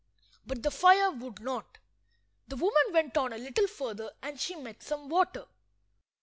But 0.47 0.63
the 0.63 0.71
fire 0.71 1.11
would 1.11 1.41
not. 1.41 1.77
The 2.47 2.55
woman 2.55 2.85
went 2.91 3.15
on 3.17 3.33
a 3.33 3.37
little 3.37 3.67
further 3.67 4.11
and 4.23 4.39
she 4.39 4.55
met 4.55 4.81
some 4.81 5.09
water. 5.09 5.45